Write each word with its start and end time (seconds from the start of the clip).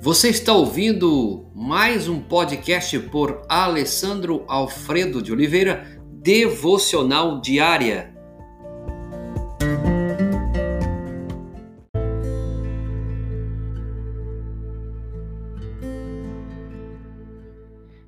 Você 0.00 0.28
está 0.28 0.52
ouvindo 0.52 1.50
mais 1.52 2.08
um 2.08 2.20
podcast 2.20 2.96
por 3.10 3.42
Alessandro 3.48 4.44
Alfredo 4.46 5.20
de 5.20 5.32
Oliveira, 5.32 6.00
Devocional 6.22 7.40
Diária. 7.40 8.14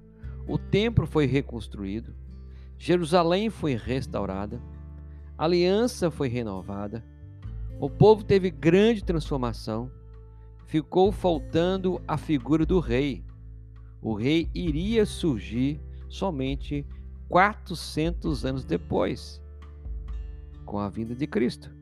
O 0.48 0.56
templo 0.56 1.06
foi 1.06 1.26
reconstruído, 1.26 2.14
Jerusalém 2.82 3.48
foi 3.48 3.76
restaurada, 3.76 4.60
a 5.38 5.44
aliança 5.44 6.10
foi 6.10 6.26
renovada, 6.26 7.04
o 7.78 7.88
povo 7.88 8.24
teve 8.24 8.50
grande 8.50 9.04
transformação, 9.04 9.88
ficou 10.66 11.12
faltando 11.12 12.02
a 12.08 12.16
figura 12.16 12.66
do 12.66 12.80
rei. 12.80 13.24
O 14.00 14.14
rei 14.14 14.50
iria 14.52 15.06
surgir 15.06 15.80
somente 16.08 16.84
400 17.28 18.44
anos 18.44 18.64
depois, 18.64 19.40
com 20.66 20.80
a 20.80 20.88
vinda 20.88 21.14
de 21.14 21.28
Cristo. 21.28 21.72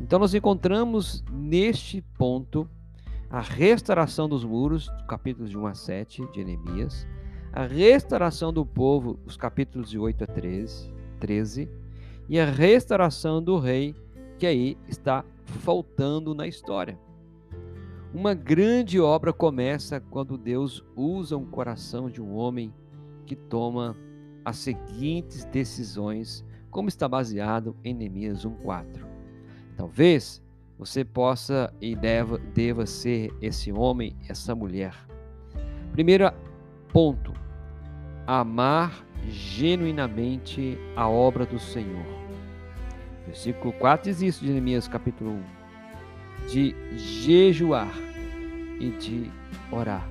Então, 0.00 0.18
nós 0.18 0.32
encontramos 0.32 1.22
neste 1.30 2.00
ponto 2.16 2.66
a 3.28 3.42
restauração 3.42 4.26
dos 4.26 4.42
muros, 4.42 4.88
capítulos 5.06 5.50
de 5.50 5.58
1 5.58 5.66
a 5.66 5.74
7 5.74 6.32
de 6.32 6.42
Neemias 6.42 7.06
a 7.52 7.66
restauração 7.66 8.52
do 8.52 8.64
povo, 8.64 9.18
os 9.26 9.36
capítulos 9.36 9.90
de 9.90 9.98
8 9.98 10.24
a 10.24 10.26
13, 10.26 10.92
13 11.18 11.68
e 12.28 12.38
a 12.38 12.44
restauração 12.44 13.42
do 13.42 13.58
rei, 13.58 13.94
que 14.38 14.46
aí 14.46 14.78
está 14.88 15.24
faltando 15.44 16.34
na 16.34 16.46
história. 16.46 16.98
Uma 18.14 18.34
grande 18.34 19.00
obra 19.00 19.32
começa 19.32 20.00
quando 20.00 20.38
Deus 20.38 20.84
usa 20.96 21.36
um 21.36 21.44
coração 21.44 22.08
de 22.10 22.20
um 22.20 22.34
homem 22.34 22.72
que 23.26 23.36
toma 23.36 23.96
as 24.44 24.56
seguintes 24.56 25.44
decisões, 25.44 26.44
como 26.70 26.88
está 26.88 27.08
baseado 27.08 27.76
em 27.84 27.94
Neemias 27.94 28.44
1:4. 28.44 29.06
Talvez 29.76 30.42
você 30.78 31.04
possa 31.04 31.72
e 31.80 31.94
deva, 31.94 32.38
deva 32.38 32.86
ser 32.86 33.32
esse 33.40 33.70
homem, 33.72 34.16
essa 34.28 34.54
mulher. 34.54 34.94
Primeiro 35.92 36.32
ponto: 36.92 37.32
amar 38.26 39.04
genuinamente 39.28 40.78
a 40.96 41.08
obra 41.08 41.44
do 41.44 41.58
Senhor. 41.58 42.04
Versículo 43.26 43.72
4 43.74 44.10
diz 44.10 44.22
isso 44.22 44.40
de 44.40 44.48
Jeremias 44.48 44.88
capítulo 44.88 45.32
1. 45.32 45.42
De 46.48 46.74
jejuar 46.96 47.92
e 48.80 48.90
de 48.90 49.30
orar. 49.70 50.08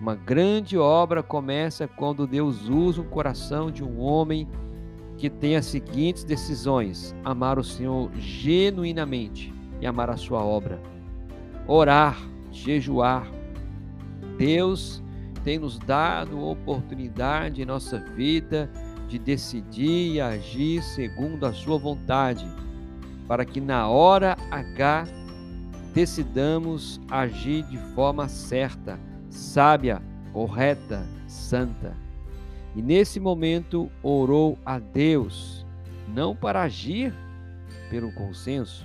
Uma 0.00 0.14
grande 0.14 0.76
obra 0.76 1.22
começa 1.22 1.86
quando 1.86 2.26
Deus 2.26 2.68
usa 2.68 3.00
o 3.00 3.04
coração 3.04 3.70
de 3.70 3.82
um 3.82 4.00
homem 4.00 4.48
que 5.16 5.30
tem 5.30 5.56
as 5.56 5.66
seguintes 5.66 6.24
decisões: 6.24 7.14
amar 7.24 7.58
o 7.58 7.64
Senhor 7.64 8.10
genuinamente 8.16 9.54
e 9.80 9.86
amar 9.86 10.10
a 10.10 10.16
sua 10.16 10.44
obra. 10.44 10.80
Orar, 11.66 12.18
jejuar. 12.50 13.26
Deus 14.36 15.03
tem 15.44 15.58
nos 15.58 15.78
dado 15.78 16.42
oportunidade 16.42 17.60
em 17.60 17.66
nossa 17.66 17.98
vida 17.98 18.70
de 19.06 19.18
decidir 19.18 20.14
e 20.14 20.20
agir 20.20 20.82
segundo 20.82 21.44
a 21.44 21.52
Sua 21.52 21.78
vontade, 21.78 22.46
para 23.28 23.44
que 23.44 23.60
na 23.60 23.86
hora 23.88 24.36
H 24.50 25.06
decidamos 25.92 27.00
agir 27.10 27.62
de 27.64 27.76
forma 27.94 28.26
certa, 28.26 28.98
sábia, 29.28 30.02
correta, 30.32 31.06
santa. 31.28 31.94
E 32.74 32.82
nesse 32.82 33.20
momento 33.20 33.90
orou 34.02 34.58
a 34.64 34.78
Deus, 34.78 35.64
não 36.08 36.34
para 36.34 36.62
agir 36.62 37.14
pelo 37.90 38.10
consenso 38.12 38.84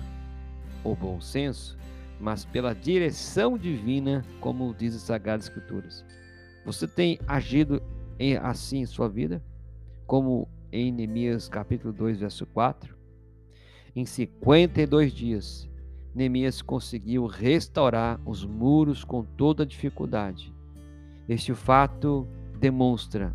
ou 0.84 0.94
bom 0.94 1.20
senso, 1.20 1.76
mas 2.20 2.44
pela 2.44 2.74
direção 2.74 3.56
divina, 3.56 4.24
como 4.40 4.74
diz 4.78 4.94
as 4.94 5.02
Sagradas 5.02 5.46
Escrituras. 5.46 6.04
Você 6.64 6.86
tem 6.86 7.18
agido 7.26 7.82
em, 8.18 8.36
assim 8.36 8.80
em 8.80 8.86
sua 8.86 9.08
vida? 9.08 9.42
Como 10.06 10.48
em 10.72 10.92
Neemias 10.92 11.48
capítulo 11.48 11.92
2, 11.92 12.20
verso 12.20 12.46
4? 12.46 12.94
Em 13.94 14.04
52 14.04 15.12
dias, 15.12 15.68
Neemias 16.14 16.60
conseguiu 16.60 17.26
restaurar 17.26 18.20
os 18.26 18.44
muros 18.44 19.04
com 19.04 19.24
toda 19.24 19.66
dificuldade. 19.66 20.52
Este 21.28 21.54
fato 21.54 22.26
demonstra 22.58 23.34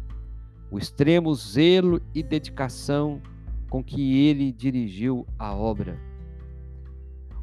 o 0.70 0.78
extremo 0.78 1.34
zelo 1.34 2.02
e 2.14 2.22
dedicação 2.22 3.22
com 3.70 3.84
que 3.84 4.28
ele 4.28 4.52
dirigiu 4.52 5.26
a 5.40 5.54
obra. 5.54 5.98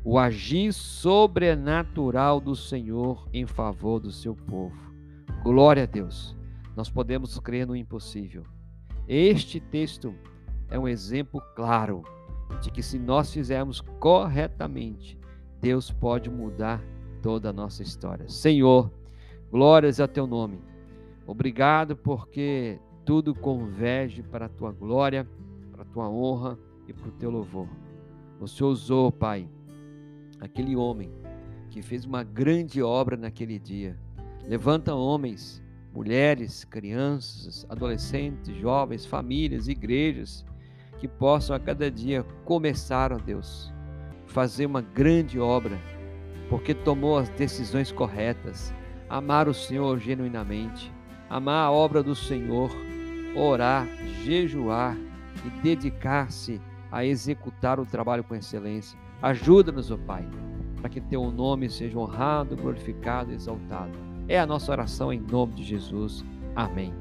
O 0.04 0.18
agir 0.18 0.72
sobrenatural 0.72 2.40
do 2.40 2.56
Senhor 2.56 3.28
em 3.32 3.46
favor 3.46 4.00
do 4.00 4.10
seu 4.10 4.34
povo. 4.34 4.91
Glória 5.42 5.82
a 5.82 5.86
Deus. 5.86 6.36
Nós 6.76 6.88
podemos 6.88 7.36
crer 7.40 7.66
no 7.66 7.74
impossível. 7.74 8.44
Este 9.08 9.58
texto 9.58 10.14
é 10.70 10.78
um 10.78 10.86
exemplo 10.86 11.42
claro 11.56 12.04
de 12.60 12.70
que 12.70 12.80
se 12.80 12.96
nós 12.96 13.32
fizermos 13.32 13.80
corretamente, 13.98 15.18
Deus 15.60 15.90
pode 15.90 16.30
mudar 16.30 16.80
toda 17.20 17.50
a 17.50 17.52
nossa 17.52 17.82
história. 17.82 18.28
Senhor, 18.28 18.88
glórias 19.50 19.98
a 19.98 20.06
teu 20.06 20.28
nome. 20.28 20.60
Obrigado 21.26 21.96
porque 21.96 22.78
tudo 23.04 23.34
converge 23.34 24.22
para 24.22 24.46
a 24.46 24.48
tua 24.48 24.70
glória, 24.70 25.26
para 25.72 25.82
a 25.82 25.86
tua 25.86 26.08
honra 26.08 26.56
e 26.86 26.92
para 26.92 27.08
o 27.08 27.12
teu 27.12 27.30
louvor. 27.30 27.66
O 28.38 28.46
Senhor 28.46 28.70
usou, 28.70 29.10
Pai, 29.10 29.48
aquele 30.40 30.76
homem 30.76 31.10
que 31.68 31.82
fez 31.82 32.04
uma 32.04 32.22
grande 32.22 32.80
obra 32.80 33.16
naquele 33.16 33.58
dia 33.58 33.98
Levanta 34.46 34.94
homens, 34.94 35.62
mulheres, 35.94 36.64
crianças, 36.64 37.64
adolescentes, 37.68 38.56
jovens, 38.56 39.06
famílias, 39.06 39.68
igrejas 39.68 40.44
que 40.98 41.06
possam 41.06 41.54
a 41.54 41.60
cada 41.60 41.90
dia 41.90 42.24
começar, 42.44 43.12
ó 43.12 43.18
Deus, 43.18 43.72
fazer 44.26 44.66
uma 44.66 44.80
grande 44.80 45.38
obra, 45.38 45.78
porque 46.48 46.74
tomou 46.74 47.18
as 47.18 47.28
decisões 47.28 47.92
corretas, 47.92 48.72
amar 49.08 49.48
o 49.48 49.54
Senhor 49.54 49.98
genuinamente, 49.98 50.92
amar 51.28 51.66
a 51.66 51.70
obra 51.70 52.02
do 52.02 52.14
Senhor, 52.14 52.70
orar, 53.36 53.86
jejuar 54.24 54.96
e 55.44 55.50
dedicar-se 55.62 56.60
a 56.90 57.04
executar 57.04 57.80
o 57.80 57.86
trabalho 57.86 58.24
com 58.24 58.34
excelência. 58.34 58.98
Ajuda-nos, 59.22 59.90
ó 59.90 59.96
Pai, 59.96 60.28
para 60.80 60.90
que 60.90 61.00
teu 61.00 61.30
nome 61.30 61.70
seja 61.70 61.98
honrado, 61.98 62.56
glorificado 62.56 63.30
e 63.30 63.34
exaltado. 63.34 64.11
É 64.28 64.38
a 64.38 64.46
nossa 64.46 64.70
oração 64.70 65.12
em 65.12 65.20
nome 65.20 65.54
de 65.54 65.64
Jesus. 65.64 66.24
Amém. 66.54 66.92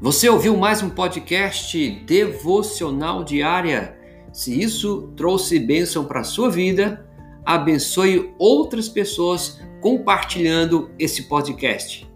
Você 0.00 0.28
ouviu 0.28 0.56
mais 0.56 0.82
um 0.82 0.90
podcast 0.90 1.90
devocional 2.04 3.22
diária? 3.22 3.96
Se 4.32 4.60
isso 4.60 5.12
trouxe 5.16 5.60
bênção 5.60 6.04
para 6.04 6.20
a 6.20 6.24
sua 6.24 6.50
vida, 6.50 7.08
abençoe 7.44 8.34
outras 8.38 8.88
pessoas 8.88 9.60
compartilhando 9.80 10.90
esse 10.98 11.28
podcast. 11.28 12.11